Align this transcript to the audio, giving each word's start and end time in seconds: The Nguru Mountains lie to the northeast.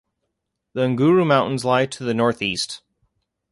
The 0.73 0.87
Nguru 0.87 1.27
Mountains 1.27 1.63
lie 1.63 1.85
to 1.85 2.03
the 2.03 2.15
northeast. 2.15 2.81